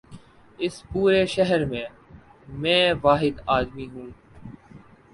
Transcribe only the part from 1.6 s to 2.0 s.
میں،